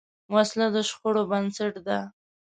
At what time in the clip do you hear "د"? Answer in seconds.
0.75-0.77